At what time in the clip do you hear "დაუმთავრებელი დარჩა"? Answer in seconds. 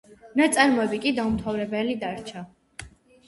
1.19-2.45